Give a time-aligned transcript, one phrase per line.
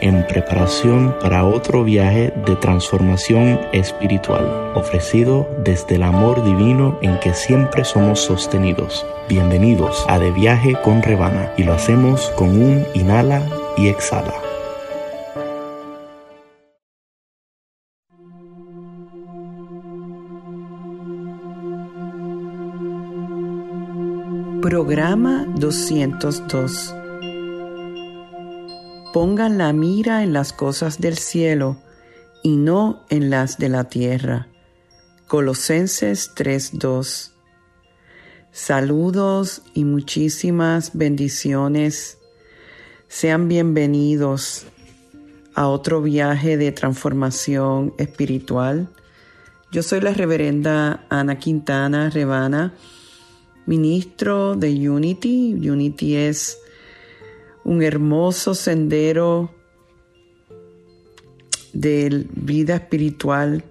[0.00, 7.34] en preparación para otro viaje de transformación espiritual, ofrecido desde el amor divino en que
[7.34, 9.06] siempre somos sostenidos.
[9.28, 13.42] Bienvenidos a De Viaje con Rebana y lo hacemos con un inhala
[13.76, 14.34] y exhala.
[24.60, 26.94] Programa 202
[29.12, 31.78] Pongan la mira en las cosas del cielo
[32.42, 34.48] y no en las de la tierra.
[35.26, 37.32] Colosenses 3:2
[38.52, 42.18] Saludos y muchísimas bendiciones.
[43.08, 44.66] Sean bienvenidos
[45.54, 48.90] a otro viaje de transformación espiritual.
[49.72, 52.74] Yo soy la reverenda Ana Quintana Rebana,
[53.64, 55.54] ministro de Unity.
[55.54, 56.58] Unity es
[57.68, 59.50] un hermoso sendero
[61.74, 63.62] de vida espiritual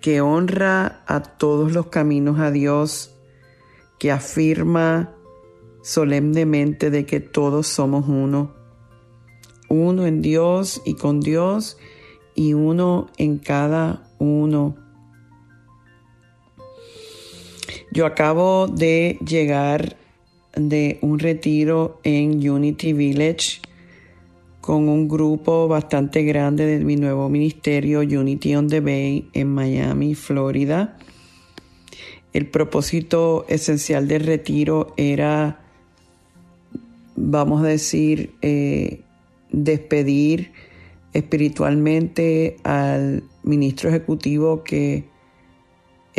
[0.00, 3.14] que honra a todos los caminos a Dios
[3.98, 5.14] que afirma
[5.82, 8.54] solemnemente de que todos somos uno,
[9.68, 11.76] uno en Dios y con Dios
[12.34, 14.74] y uno en cada uno.
[17.92, 19.98] Yo acabo de llegar
[20.58, 23.60] de un retiro en Unity Village
[24.60, 30.14] con un grupo bastante grande de mi nuevo ministerio Unity on the Bay en Miami,
[30.14, 30.98] Florida.
[32.32, 35.60] El propósito esencial del retiro era,
[37.16, 39.00] vamos a decir, eh,
[39.50, 40.52] despedir
[41.14, 45.08] espiritualmente al ministro ejecutivo que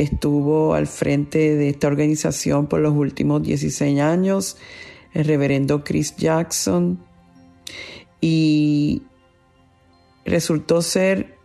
[0.01, 4.57] estuvo al frente de esta organización por los últimos 16 años,
[5.13, 6.99] el reverendo Chris Jackson,
[8.21, 9.03] y
[10.25, 11.37] resultó ser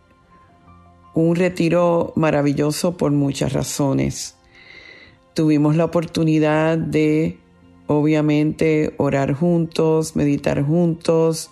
[1.13, 4.37] un retiro maravilloso por muchas razones.
[5.33, 7.39] Tuvimos la oportunidad de,
[7.87, 11.51] obviamente, orar juntos, meditar juntos,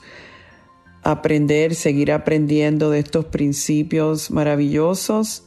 [1.04, 5.46] aprender, seguir aprendiendo de estos principios maravillosos.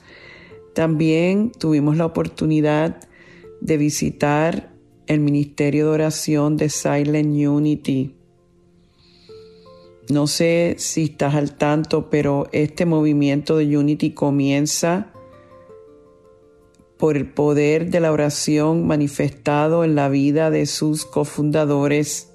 [0.76, 3.08] También tuvimos la oportunidad
[3.62, 4.74] de visitar
[5.06, 8.14] el Ministerio de Oración de Silent Unity.
[10.10, 15.14] No sé si estás al tanto, pero este movimiento de Unity comienza
[16.98, 22.34] por el poder de la oración manifestado en la vida de sus cofundadores,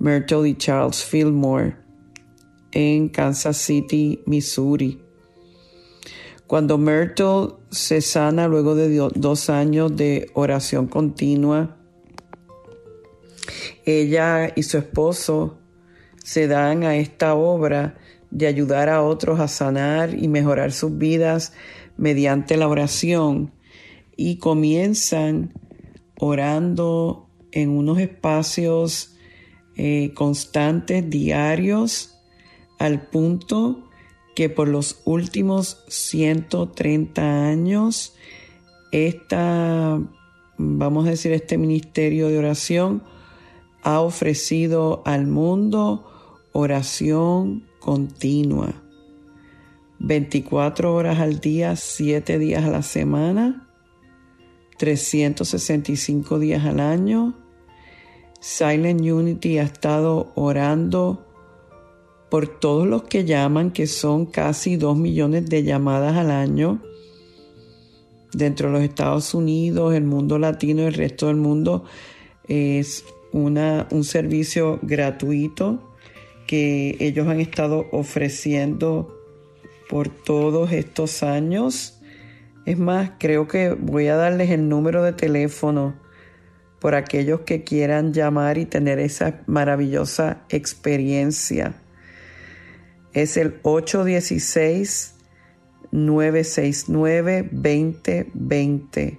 [0.00, 1.76] Myrtle y Charles Fillmore,
[2.72, 5.11] en Kansas City, Missouri.
[6.52, 11.78] Cuando Myrtle se sana luego de dos años de oración continua,
[13.86, 15.56] ella y su esposo
[16.22, 17.96] se dan a esta obra
[18.30, 21.54] de ayudar a otros a sanar y mejorar sus vidas
[21.96, 23.54] mediante la oración
[24.14, 25.54] y comienzan
[26.18, 29.16] orando en unos espacios
[29.78, 32.18] eh, constantes, diarios,
[32.78, 33.88] al punto
[34.34, 38.14] que por los últimos 130 años,
[38.90, 40.00] esta,
[40.56, 43.02] vamos a decir, este ministerio de oración
[43.82, 46.08] ha ofrecido al mundo
[46.52, 48.72] oración continua.
[49.98, 53.68] 24 horas al día, 7 días a la semana,
[54.78, 57.34] 365 días al año.
[58.40, 61.31] Silent Unity ha estado orando
[62.32, 66.80] por todos los que llaman, que son casi 2 millones de llamadas al año
[68.32, 71.84] dentro de los Estados Unidos, el mundo latino y el resto del mundo.
[72.48, 75.92] Es una, un servicio gratuito
[76.46, 79.14] que ellos han estado ofreciendo
[79.90, 81.98] por todos estos años
[82.64, 85.94] es más, creo que voy a darles el número de teléfono
[86.78, 91.81] por aquellos que quieran llamar y tener esa maravillosa experiencia.
[93.12, 95.14] Es el 816
[95.90, 99.18] 969 2020.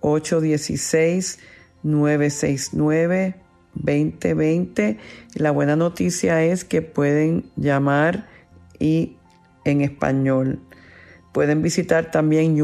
[0.00, 1.38] 816
[1.82, 3.34] 969
[3.74, 4.98] 2020.
[5.34, 8.28] La buena noticia es que pueden llamar
[8.78, 9.16] y
[9.64, 10.60] en español
[11.32, 12.60] Pueden visitar también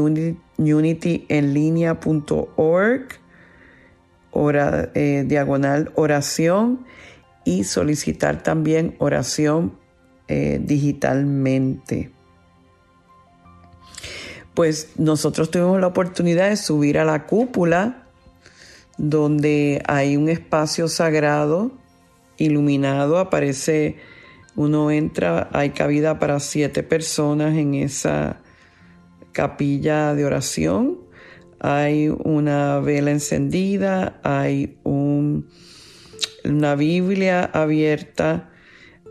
[0.57, 3.07] unityenlinea.org,
[4.93, 6.85] eh, diagonal oración,
[7.45, 9.79] y solicitar también oración
[10.27, 12.11] eh, digitalmente.
[14.53, 18.07] Pues nosotros tuvimos la oportunidad de subir a la cúpula,
[18.97, 21.71] donde hay un espacio sagrado
[22.37, 23.97] iluminado, aparece,
[24.55, 28.41] uno entra, hay cabida para siete personas en esa
[29.31, 30.97] capilla de oración,
[31.59, 35.47] hay una vela encendida, hay un,
[36.43, 38.49] una Biblia abierta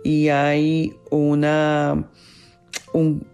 [0.07, 2.09] y hay una,
[2.93, 3.27] un,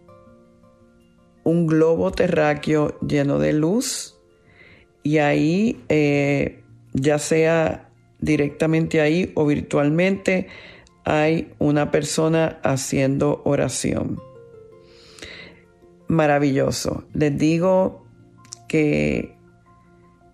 [1.44, 4.18] globo terráqueo lleno de luz
[5.02, 6.62] y ahí, eh,
[6.94, 7.90] ya sea
[8.20, 10.46] directamente ahí o virtualmente,
[11.04, 14.18] hay una persona haciendo oración
[16.08, 17.04] maravilloso.
[17.12, 18.06] Les digo
[18.66, 19.36] que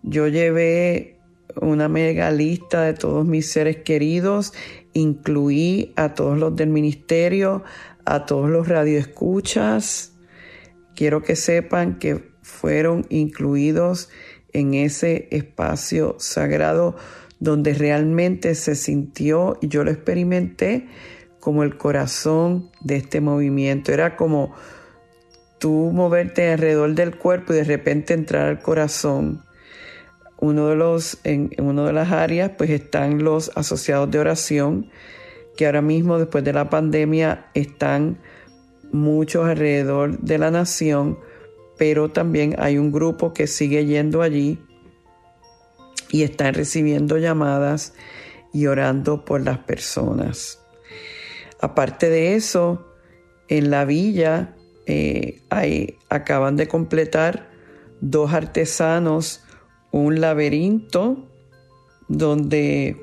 [0.04, 1.18] yo llevé
[1.60, 4.52] una mega lista de todos mis seres queridos,
[4.98, 7.62] incluí a todos los del ministerio,
[8.04, 10.14] a todos los radioescuchas.
[10.94, 14.08] Quiero que sepan que fueron incluidos
[14.52, 16.96] en ese espacio sagrado
[17.40, 20.88] donde realmente se sintió y yo lo experimenté
[21.40, 23.92] como el corazón de este movimiento.
[23.92, 24.54] Era como
[25.58, 29.44] tú moverte alrededor del cuerpo y de repente entrar al corazón.
[30.40, 34.90] Uno de los, en, una de las áreas pues están los asociados de oración,
[35.56, 38.18] que ahora mismo después de la pandemia están
[38.92, 41.18] muchos alrededor de la nación,
[41.76, 44.58] pero también hay un grupo que sigue yendo allí
[46.10, 47.94] y están recibiendo llamadas
[48.52, 50.60] y orando por las personas.
[51.60, 52.86] Aparte de eso,
[53.48, 54.54] en la villa
[54.86, 55.42] eh,
[56.08, 57.50] acaban de completar
[58.00, 59.44] dos artesanos
[59.90, 61.28] un laberinto
[62.08, 62.96] donde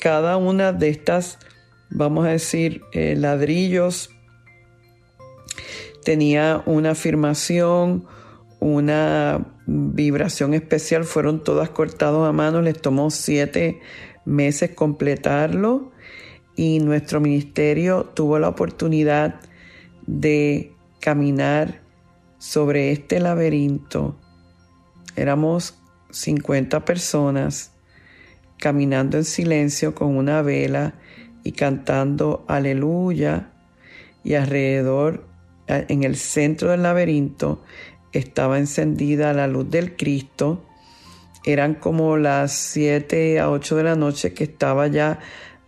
[0.00, 1.38] cada una de estas,
[1.90, 4.10] vamos a decir, eh, ladrillos
[6.04, 8.04] tenía una afirmación,
[8.60, 13.80] una vibración especial, fueron todas cortadas a mano, les tomó siete
[14.24, 15.92] meses completarlo
[16.56, 19.40] y nuestro ministerio tuvo la oportunidad
[20.06, 21.80] de caminar
[22.38, 24.16] sobre este laberinto.
[25.16, 25.78] Éramos
[26.14, 27.72] 50 personas
[28.58, 30.94] caminando en silencio con una vela
[31.42, 33.50] y cantando aleluya
[34.22, 35.26] y alrededor
[35.66, 37.62] en el centro del laberinto
[38.12, 40.64] estaba encendida la luz del Cristo.
[41.44, 45.18] Eran como las 7 a 8 de la noche que estaba ya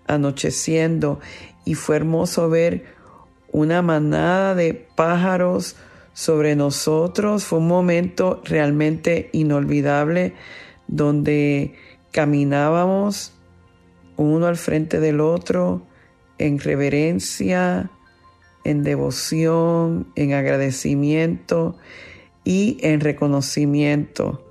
[0.06, 1.20] anocheciendo
[1.64, 2.94] y fue hermoso ver
[3.52, 5.76] una manada de pájaros
[6.16, 7.44] sobre nosotros.
[7.44, 10.32] Fue un momento realmente inolvidable
[10.88, 11.74] donde
[12.10, 13.34] caminábamos
[14.16, 15.82] uno al frente del otro
[16.38, 17.90] en reverencia,
[18.64, 21.76] en devoción, en agradecimiento
[22.44, 24.42] y en reconocimiento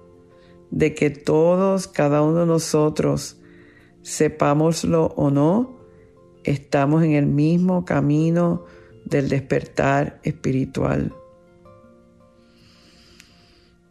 [0.69, 3.41] de que todos, cada uno de nosotros,
[4.03, 5.79] sepámoslo o no,
[6.43, 8.65] estamos en el mismo camino
[9.05, 11.11] del despertar espiritual.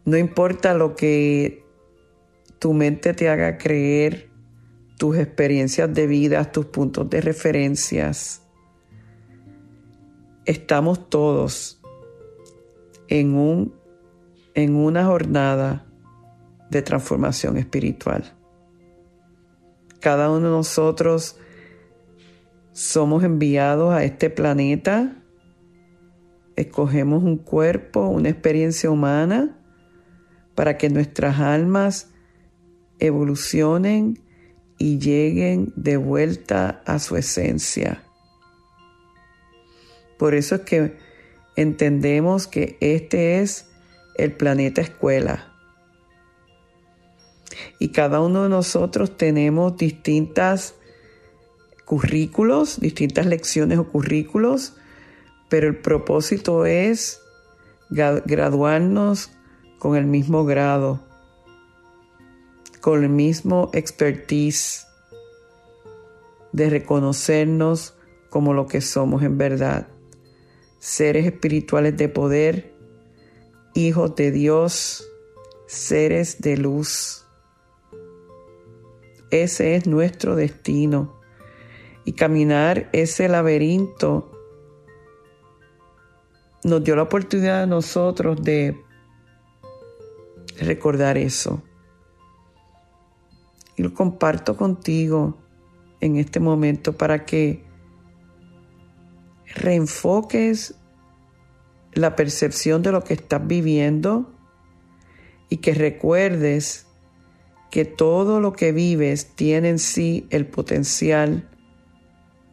[0.05, 1.65] No importa lo que
[2.59, 4.29] tu mente te haga creer,
[4.97, 8.43] tus experiencias de vida, tus puntos de referencias,
[10.45, 11.81] estamos todos
[13.07, 13.73] en, un,
[14.53, 15.85] en una jornada
[16.69, 18.33] de transformación espiritual.
[19.99, 21.37] Cada uno de nosotros
[22.71, 25.23] somos enviados a este planeta,
[26.55, 29.57] escogemos un cuerpo, una experiencia humana,
[30.55, 32.09] para que nuestras almas
[32.99, 34.19] evolucionen
[34.77, 38.03] y lleguen de vuelta a su esencia.
[40.17, 40.97] Por eso es que
[41.55, 43.67] entendemos que este es
[44.15, 45.51] el planeta escuela.
[47.79, 50.75] Y cada uno de nosotros tenemos distintas
[51.85, 54.73] currículos, distintas lecciones o currículos,
[55.49, 57.19] pero el propósito es
[57.89, 59.31] graduarnos
[59.79, 60.99] con el mismo grado,
[62.81, 64.87] con el mismo expertise
[66.51, 67.95] de reconocernos
[68.29, 69.87] como lo que somos en verdad,
[70.79, 72.73] seres espirituales de poder,
[73.73, 75.07] hijos de Dios,
[75.67, 77.25] seres de luz.
[79.31, 81.19] Ese es nuestro destino
[82.05, 84.31] y caminar ese laberinto
[86.63, 88.84] nos dio la oportunidad a nosotros de
[90.59, 91.63] recordar eso.
[93.75, 95.37] Y lo comparto contigo
[95.99, 97.63] en este momento para que
[99.55, 100.75] reenfoques
[101.93, 104.33] la percepción de lo que estás viviendo
[105.49, 106.87] y que recuerdes
[107.71, 111.49] que todo lo que vives tiene en sí el potencial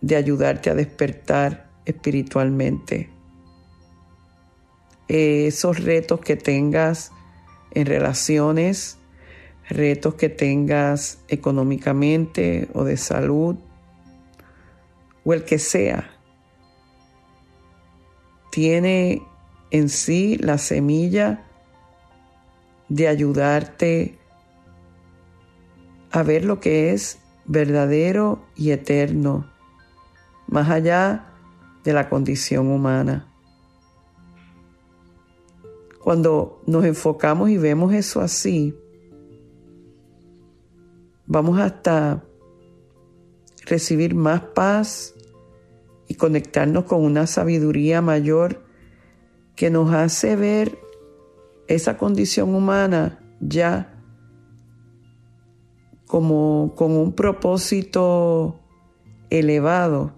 [0.01, 3.11] de ayudarte a despertar espiritualmente.
[5.09, 7.13] Esos retos que tengas
[7.75, 8.99] en relaciones,
[9.69, 13.57] retos que tengas económicamente o de salud,
[15.25, 16.11] o el que sea,
[18.51, 19.23] tiene
[19.71, 21.45] en sí la semilla
[22.89, 24.19] de ayudarte
[26.11, 29.51] a ver lo que es verdadero y eterno,
[30.47, 31.33] más allá
[31.85, 33.32] de la condición humana.
[36.03, 38.75] Cuando nos enfocamos y vemos eso así,
[41.27, 42.25] vamos hasta
[43.67, 45.15] recibir más paz
[46.09, 48.65] y conectarnos con una sabiduría mayor
[49.55, 50.77] que nos hace ver
[51.69, 53.93] esa condición humana ya
[56.07, 58.61] como con un propósito
[59.31, 60.13] elevado,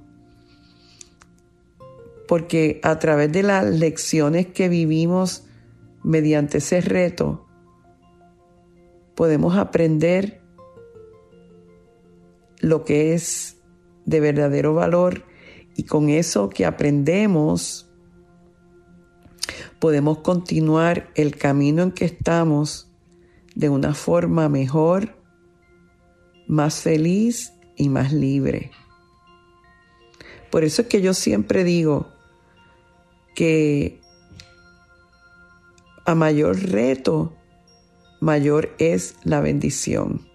[2.27, 5.44] porque a través de las lecciones que vivimos
[6.05, 7.47] mediante ese reto,
[9.17, 10.41] podemos aprender
[12.61, 13.57] lo que es
[14.05, 15.25] de verdadero valor
[15.75, 17.91] y con eso que aprendemos
[19.85, 22.91] podemos continuar el camino en que estamos
[23.55, 25.15] de una forma mejor,
[26.47, 28.71] más feliz y más libre.
[30.51, 32.09] Por eso es que yo siempre digo
[33.35, 34.01] que
[36.05, 37.33] a mayor reto,
[38.21, 40.27] mayor es la bendición.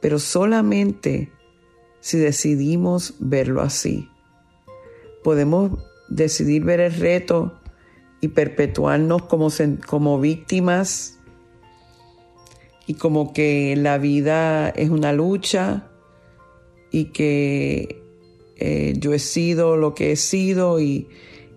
[0.00, 1.30] Pero solamente
[2.00, 4.08] si decidimos verlo así.
[5.24, 5.72] Podemos
[6.08, 7.58] decidir ver el reto
[8.20, 9.48] y perpetuarnos como,
[9.86, 11.18] como víctimas
[12.86, 15.88] y como que la vida es una lucha
[16.92, 18.02] y que
[18.56, 21.08] eh, yo he sido lo que he sido y,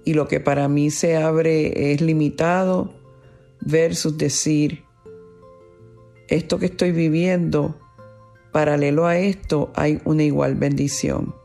[0.09, 2.95] y lo que para mí se abre es limitado
[3.61, 4.83] versus decir,
[6.27, 7.79] esto que estoy viviendo,
[8.51, 11.35] paralelo a esto hay una igual bendición.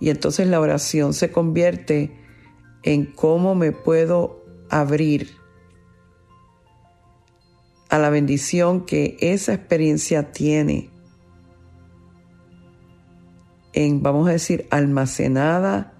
[0.00, 2.10] Y entonces la oración se convierte
[2.82, 5.30] en cómo me puedo abrir
[7.88, 10.90] a la bendición que esa experiencia tiene
[13.74, 15.95] en, vamos a decir, almacenada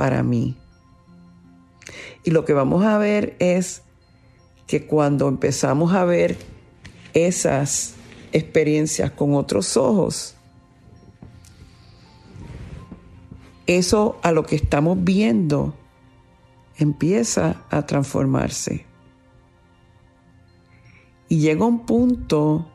[0.00, 0.56] para mí.
[2.24, 3.82] Y lo que vamos a ver es
[4.66, 6.38] que cuando empezamos a ver
[7.12, 7.96] esas
[8.32, 10.36] experiencias con otros ojos,
[13.66, 15.74] eso a lo que estamos viendo
[16.78, 18.86] empieza a transformarse.
[21.28, 22.66] Y llega un punto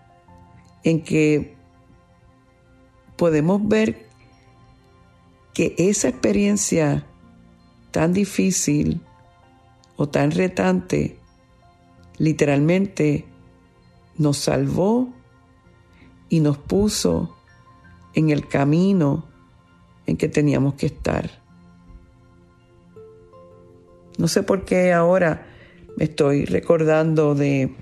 [0.83, 1.55] en que
[3.17, 4.05] podemos ver
[5.55, 7.07] que esa experiencia
[7.95, 8.99] tan difícil
[9.95, 11.15] o tan retante
[12.17, 13.23] literalmente
[14.17, 15.13] nos salvó
[16.27, 17.37] y nos puso
[18.13, 19.23] en el camino
[20.07, 21.29] en que teníamos que estar.
[24.17, 25.47] No sé por qué ahora
[25.95, 27.75] me estoy recordando de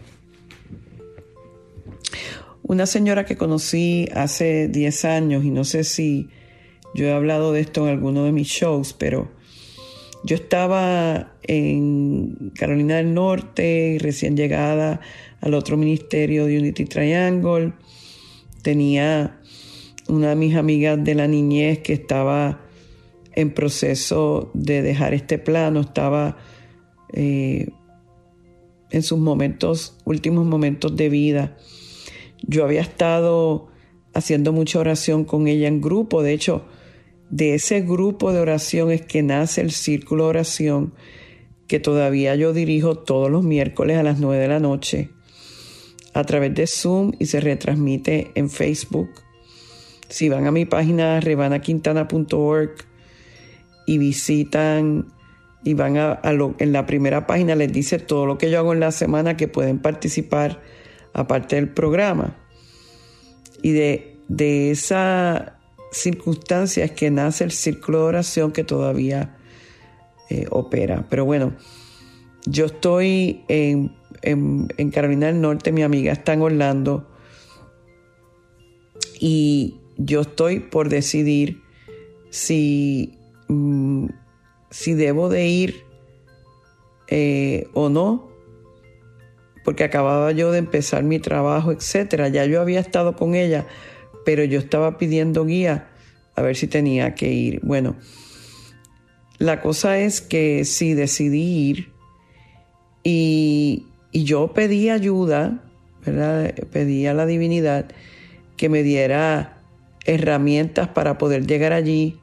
[2.62, 6.30] una señora que conocí hace 10 años y no sé si
[6.94, 9.42] yo he hablado de esto en alguno de mis shows, pero
[10.24, 15.02] yo estaba en Carolina del Norte, recién llegada
[15.42, 17.74] al otro ministerio de Unity Triangle.
[18.62, 19.42] Tenía
[20.08, 22.62] una de mis amigas de la niñez que estaba
[23.36, 26.38] en proceso de dejar este plano, estaba
[27.12, 27.68] eh,
[28.92, 31.58] en sus momentos, últimos momentos de vida.
[32.44, 33.68] Yo había estado
[34.14, 36.66] haciendo mucha oración con ella en grupo, de hecho,
[37.34, 40.94] de ese grupo de oración es que nace el círculo de oración
[41.66, 45.10] que todavía yo dirijo todos los miércoles a las 9 de la noche
[46.14, 49.10] a través de Zoom y se retransmite en Facebook.
[50.10, 52.76] Si van a mi página revanaquintana.org
[53.88, 55.08] y visitan
[55.64, 58.74] y van a, lo, en la primera página les dice todo lo que yo hago
[58.74, 60.62] en la semana que pueden participar
[61.14, 62.38] aparte del programa.
[63.64, 65.58] Y de, de esa
[65.94, 69.38] circunstancia es que nace el círculo de oración que todavía
[70.30, 71.06] eh, opera.
[71.10, 71.54] Pero bueno,
[72.46, 77.08] yo estoy en, en, Carolina del Norte, mi amiga está en Orlando
[79.20, 81.62] y yo estoy por decidir
[82.30, 84.08] si, mm,
[84.70, 85.84] si debo de ir
[87.08, 88.30] eh, o no,
[89.64, 92.28] porque acababa yo de empezar mi trabajo, etcétera.
[92.28, 93.68] Ya yo había estado con ella,
[94.26, 95.90] pero yo estaba pidiendo guía
[96.36, 97.60] a ver si tenía que ir.
[97.64, 97.96] Bueno,
[99.38, 101.94] la cosa es que sí decidí ir
[103.04, 105.64] y, yo pedí ayuda,
[106.06, 106.54] ¿verdad?
[106.72, 107.88] Pedí a la divinidad
[108.58, 109.58] que me diera
[110.06, 112.20] herramientas para poder llegar allí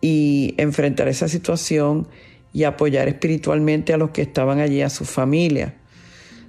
[0.00, 2.08] y enfrentar esa situación
[2.54, 5.76] y apoyar espiritualmente a los que estaban allí, a su familia.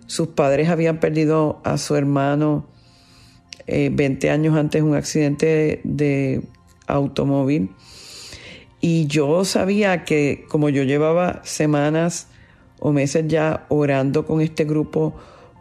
[0.07, 2.67] Sus padres habían perdido a su hermano
[3.91, 6.41] 20 eh, años antes un accidente de
[6.88, 7.69] automóvil.
[8.81, 12.27] Y yo sabía que como yo llevaba semanas
[12.79, 15.15] o meses ya orando con este grupo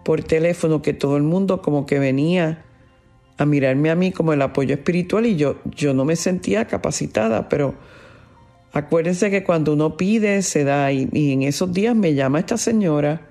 [0.04, 2.64] por teléfono, que todo el mundo como que venía
[3.36, 7.48] a mirarme a mí como el apoyo espiritual y yo, yo no me sentía capacitada,
[7.48, 7.74] pero
[8.72, 12.56] acuérdense que cuando uno pide se da y, y en esos días me llama esta
[12.56, 13.28] señora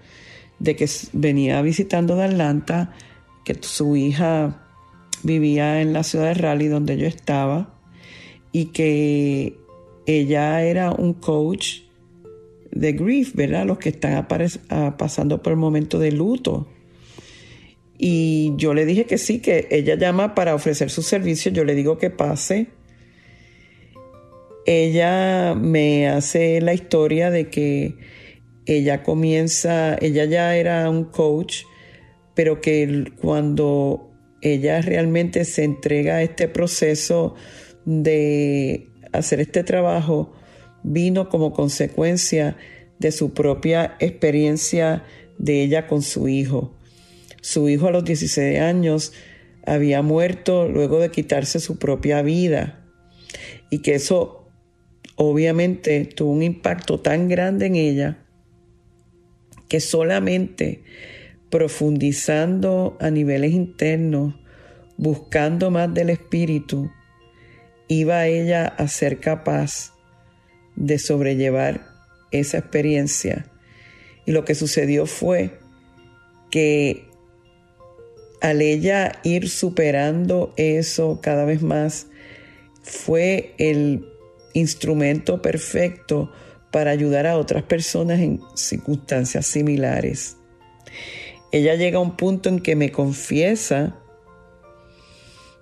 [0.60, 2.94] de que venía visitando de Atlanta,
[3.44, 4.67] que su hija
[5.28, 7.80] vivía en la ciudad de Raleigh donde yo estaba
[8.52, 9.60] y que
[10.08, 11.82] ella era un coach
[12.72, 13.66] de grief, ¿verdad?
[13.66, 14.26] Los que están
[14.70, 16.68] ah, pasando por el momento de luto.
[17.98, 21.76] Y yo le dije que sí, que ella llama para ofrecer su servicio, yo le
[21.76, 22.68] digo que pase.
[24.66, 27.96] Ella me hace la historia de que
[28.66, 31.64] ella comienza, ella ya era un coach,
[32.36, 34.07] pero que cuando
[34.42, 37.36] ella realmente se entrega a este proceso
[37.86, 40.34] de hacer este trabajo
[40.84, 42.58] vino como consecuencia
[43.00, 45.04] de su propia experiencia
[45.38, 46.74] de ella con su hijo.
[47.42, 49.14] Su hijo a los 16 años
[49.66, 52.86] había muerto luego de quitarse su propia vida
[53.70, 54.50] y que eso
[55.16, 58.26] obviamente tuvo un impacto tan grande en ella
[59.68, 60.84] que solamente
[61.50, 64.36] profundizando a niveles internos,
[64.98, 66.92] buscando más del espíritu,
[67.88, 69.94] iba ella a ser capaz
[70.76, 71.86] de sobrellevar
[72.32, 73.46] esa experiencia.
[74.26, 75.60] Y lo que sucedió fue
[76.52, 77.08] que
[78.42, 82.08] al ella ir superando eso cada vez más,
[82.84, 84.08] fue el
[84.54, 86.32] instrumento perfecto
[86.72, 90.38] para ayudar a otras personas en circunstancias similares.
[91.58, 93.96] Ella llega a un punto en que me confiesa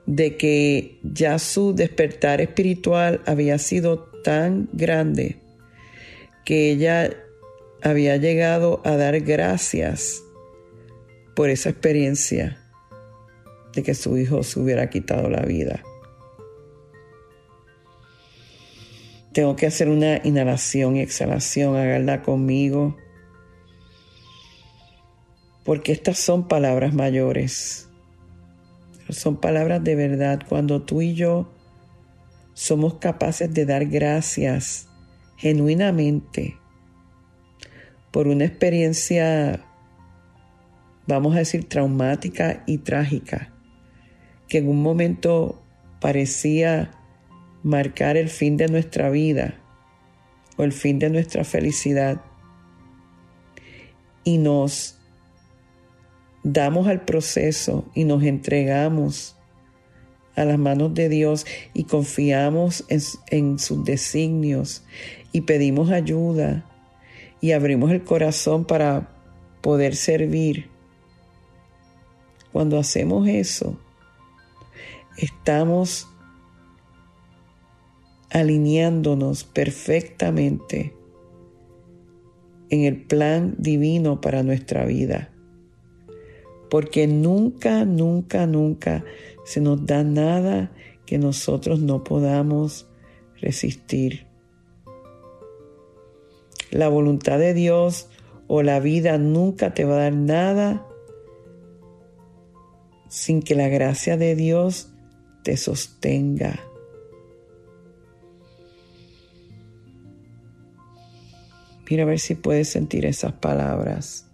[0.05, 5.37] de que ya su despertar espiritual había sido tan grande
[6.43, 7.15] que ella
[7.81, 10.21] había llegado a dar gracias
[11.33, 12.61] por esa experiencia
[13.73, 15.81] de que su hijo se hubiera quitado la vida.
[19.31, 22.97] Tengo que hacer una inhalación y exhalación, háganla conmigo,
[25.65, 27.85] porque estas son palabras mayores
[29.09, 30.41] son palabras de verdad.
[30.47, 31.51] Cuando tú y yo
[32.53, 34.89] somos capaces de dar gracias
[35.37, 36.57] genuinamente
[38.11, 39.65] por una experiencia,
[41.05, 43.53] vamos a decir, traumática y trágica,
[44.47, 45.61] que en un momento
[45.99, 46.91] parecía
[47.63, 49.59] marcar el fin de nuestra vida
[50.55, 52.21] o el fin de nuestra felicidad
[54.23, 54.97] y nos
[56.45, 59.35] damos al proceso y nos entregamos
[60.35, 64.83] a las manos de Dios y confiamos en, sus designios
[65.31, 66.63] y pedimos ayuda
[67.41, 69.09] y abrimos el corazón para
[69.61, 70.69] poder servir.
[72.51, 73.79] Cuando hacemos eso,
[75.17, 76.07] estamos
[78.29, 80.93] alineándonos perfectamente
[82.69, 85.31] en el plan divino para nuestra vida
[86.69, 89.03] porque nunca, nunca, nunca
[89.45, 90.71] se nos da nada
[91.05, 92.87] que nosotros no podamos
[93.39, 94.25] resistir.
[96.71, 98.09] La voluntad de Dios
[98.47, 100.87] o la vida nunca te va a dar nada
[103.07, 104.89] sin que la gracia de Dios
[105.43, 106.59] te sostenga.
[111.89, 114.25] Mira a ver si puedes sentir esas palabras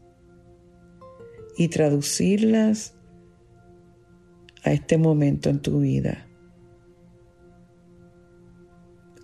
[1.61, 2.95] y traducirlas
[4.63, 6.27] a este momento en tu vida.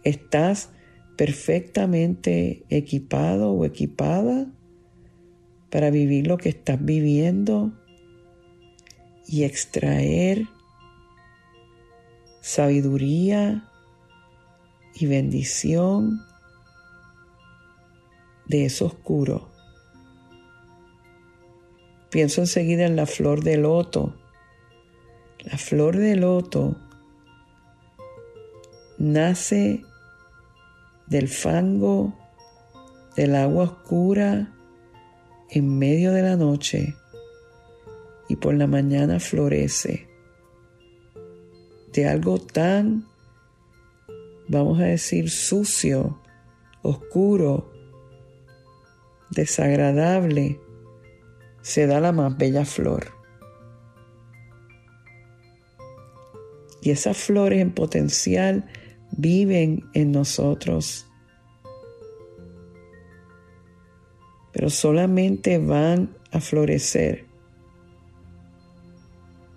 [0.04, 0.70] Estás
[1.18, 4.54] perfectamente equipado o equipada
[5.72, 7.74] para vivir lo que estás viviendo
[9.26, 10.46] y extraer
[12.42, 13.68] sabiduría
[14.94, 16.22] y bendición
[18.46, 19.57] de eso oscuro.
[22.10, 24.16] Pienso enseguida en la flor de loto.
[25.40, 26.78] La flor de loto
[28.98, 29.84] nace
[31.08, 32.14] del fango,
[33.16, 34.54] del agua oscura,
[35.50, 36.96] en medio de la noche
[38.28, 40.08] y por la mañana florece
[41.94, 43.08] de algo tan,
[44.48, 46.22] vamos a decir, sucio,
[46.84, 47.72] oscuro,
[49.32, 50.60] desagradable,
[51.62, 53.08] se da la más bella flor.
[56.82, 58.66] Y esas flores en potencial
[59.12, 61.06] viven en nosotros.
[64.54, 67.26] Pero solamente van a florecer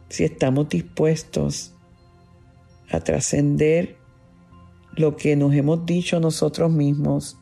[0.09, 1.75] si estamos dispuestos
[2.91, 3.97] a trascender
[4.97, 7.39] lo que nos hemos dicho nosotros mismos,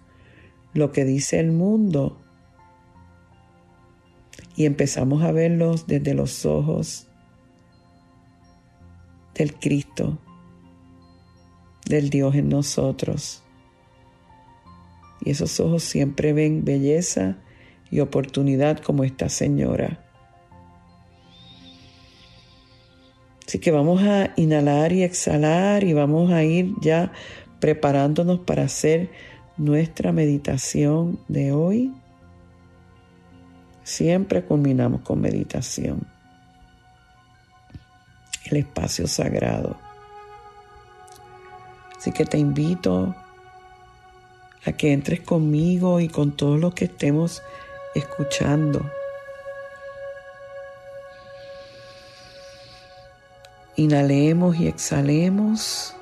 [0.75, 2.21] lo que dice el mundo,
[4.59, 7.07] y empezamos a verlos desde los ojos
[9.37, 10.19] del Cristo,
[11.87, 13.45] del Dios en nosotros.
[15.21, 17.39] Y esos ojos siempre ven belleza
[17.89, 20.05] y oportunidad como esta señora.
[23.47, 27.13] Así que vamos a inhalar y exhalar y vamos a ir ya
[27.61, 29.09] preparándonos para hacer
[29.57, 31.93] nuestra meditación de hoy.
[33.89, 36.07] Siempre culminamos con meditación.
[38.45, 39.79] El espacio sagrado.
[41.97, 43.17] Así que te invito
[44.67, 47.43] a que entres conmigo y con todos los que estemos
[47.95, 48.85] escuchando
[53.77, 55.95] Inhalemos y exhalemos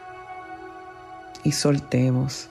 [1.44, 2.48] y soltemos.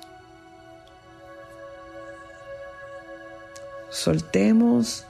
[3.90, 5.06] Soltemos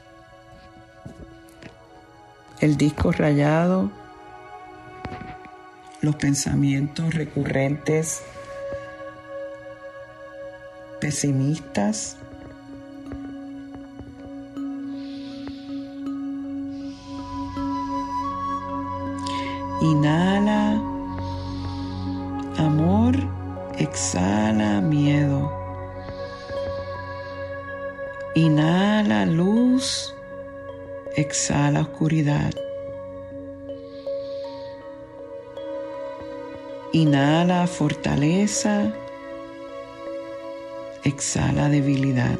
[2.61, 3.91] el disco rayado,
[6.01, 8.21] los pensamientos recurrentes
[11.01, 12.17] pesimistas
[19.81, 20.81] Inhala
[22.57, 23.13] amor,
[23.77, 25.51] exhala miedo.
[28.33, 30.14] Inhala luz,
[31.15, 32.53] exhala oscuridad.
[36.93, 38.93] Inhala fortaleza,
[41.03, 42.39] exhala debilidad.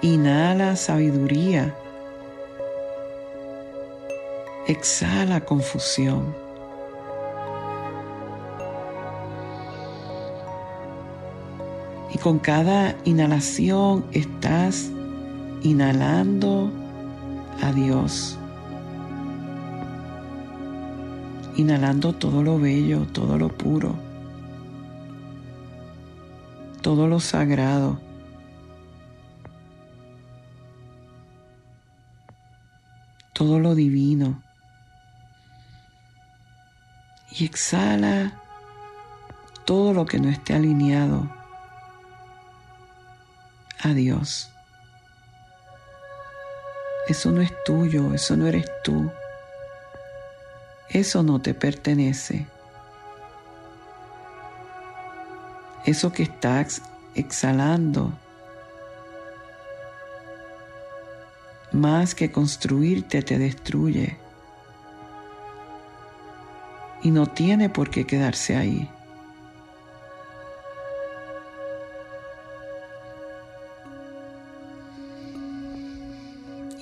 [0.00, 1.74] Inhala sabiduría
[4.68, 6.36] Exhala confusión.
[12.18, 14.90] Y con cada inhalación estás
[15.62, 16.72] inhalando
[17.62, 18.36] a Dios.
[21.56, 23.94] Inhalando todo lo bello, todo lo puro,
[26.82, 28.00] todo lo sagrado.
[33.32, 34.42] todo lo divino
[37.30, 38.42] y exhala
[39.64, 41.37] todo lo que no esté alineado
[43.80, 44.50] a Dios.
[47.08, 49.10] Eso no es tuyo, eso no eres tú.
[50.90, 52.46] Eso no te pertenece.
[55.84, 56.82] Eso que estás
[57.14, 58.12] exhalando,
[61.72, 64.18] más que construirte, te destruye
[67.02, 68.90] y no tiene por qué quedarse ahí.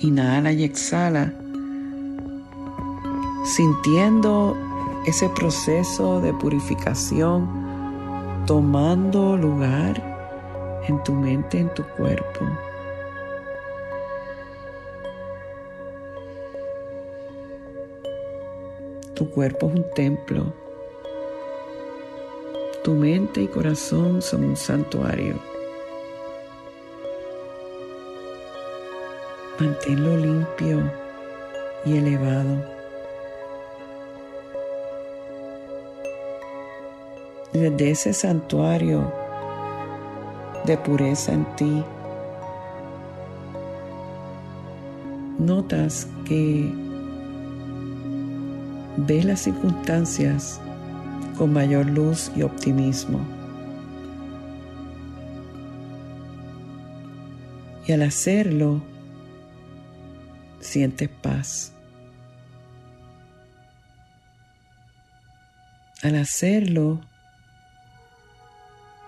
[0.01, 1.33] Inhala y exhala,
[3.43, 4.55] sintiendo
[5.05, 7.67] ese proceso de purificación
[8.47, 10.01] tomando lugar
[10.87, 12.45] en tu mente, en tu cuerpo.
[19.13, 20.53] Tu cuerpo es un templo.
[22.83, 25.56] Tu mente y corazón son un santuario.
[29.59, 30.91] Manténlo limpio
[31.85, 32.77] y elevado.
[37.53, 39.11] desde ese santuario
[40.65, 41.83] de pureza en ti,
[45.39, 46.71] notas que
[48.97, 50.59] ves las circunstancias
[51.37, 53.19] con mayor luz y optimismo.
[57.85, 58.81] Y al hacerlo,
[60.67, 61.71] sientes paz.
[66.03, 66.99] Al hacerlo,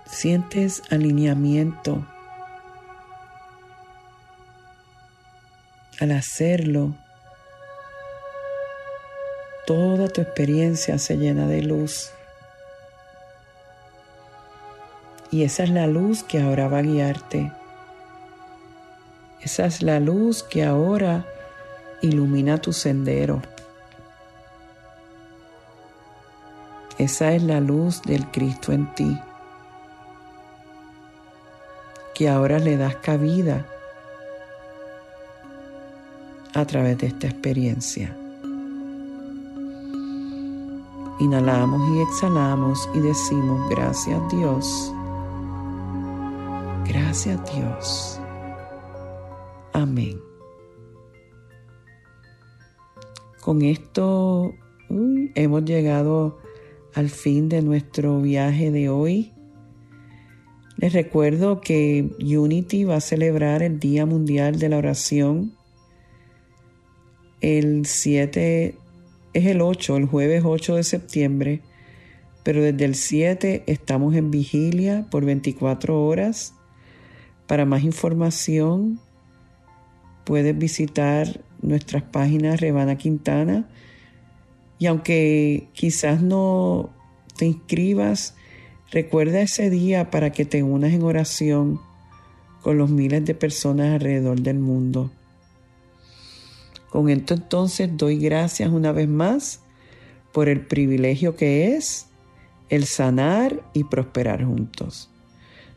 [0.05, 2.07] sientes alineamiento.
[5.99, 6.95] Al hacerlo,
[9.67, 12.11] toda tu experiencia se llena de luz.
[15.29, 17.51] Y esa es la luz que ahora va a guiarte.
[19.41, 21.25] Esa es la luz que ahora
[22.01, 23.41] ilumina tu sendero.
[26.97, 29.17] Esa es la luz del Cristo en ti,
[32.13, 33.65] que ahora le das cabida
[36.53, 38.15] a través de esta experiencia.
[41.19, 44.93] Inhalamos y exhalamos y decimos gracias Dios.
[46.85, 48.19] Gracias Dios.
[49.73, 50.28] Amén.
[53.49, 54.53] Con esto
[55.33, 56.37] hemos llegado
[56.93, 59.33] al fin de nuestro viaje de hoy.
[60.77, 65.53] Les recuerdo que Unity va a celebrar el Día Mundial de la Oración
[67.41, 68.75] el 7,
[69.33, 71.61] es el 8, el jueves 8 de septiembre,
[72.43, 76.53] pero desde el 7 estamos en vigilia por 24 horas.
[77.47, 78.99] Para más información
[80.23, 83.67] puedes visitar nuestras páginas Rebana Quintana
[84.79, 86.89] y aunque quizás no
[87.37, 88.35] te inscribas,
[88.91, 91.81] recuerda ese día para que te unas en oración
[92.61, 95.11] con los miles de personas alrededor del mundo.
[96.89, 99.61] Con esto entonces doy gracias una vez más
[100.33, 102.07] por el privilegio que es
[102.69, 105.09] el sanar y prosperar juntos.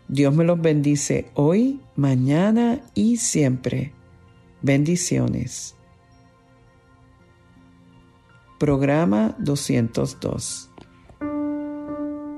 [0.08, 3.92] Dios me los bendice hoy, mañana y siempre.
[4.62, 5.74] Bendiciones.
[8.58, 10.71] Programa 202.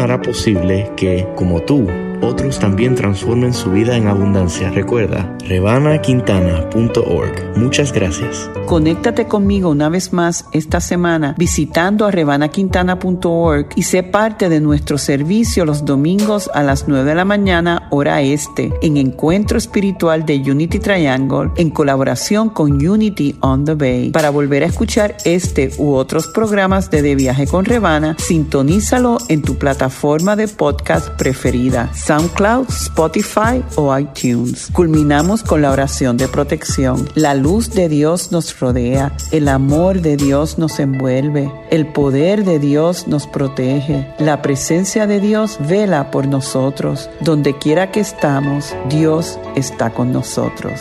[0.00, 1.86] hará posible que, como tú,
[2.20, 4.70] otros también transformen su vida en abundancia.
[4.70, 7.56] Recuerda, rebanaquintana.org.
[7.56, 8.50] Muchas gracias.
[8.66, 14.98] Conéctate conmigo una vez más esta semana visitando a rebanaquintana.org y sé parte de nuestro
[14.98, 20.36] servicio los domingos a las 9 de la mañana hora este en Encuentro Espiritual de
[20.36, 24.10] Unity Triangle en colaboración con Unity on the Bay.
[24.10, 29.42] Para volver a escuchar este u otros programas de De Viaje con Rebana, sintonízalo en
[29.42, 34.70] tu plataforma de podcast preferida SoundCloud, Spotify o iTunes.
[34.72, 37.06] Culminamos con la oración de protección.
[37.14, 42.58] La luz de Dios nos rodea, el amor de Dios nos envuelve, el poder de
[42.60, 47.10] Dios nos protege, la presencia de Dios vela por nosotros.
[47.20, 50.80] Donde quiera que estamos, Dios está con nosotros.